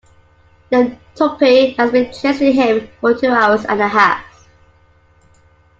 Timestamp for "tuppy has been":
1.13-2.11